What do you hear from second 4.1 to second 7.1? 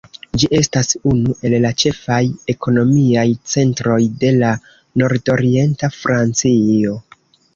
de la nordorienta Francio.